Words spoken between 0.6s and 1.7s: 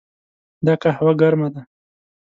دا قهوه ګرمه ده.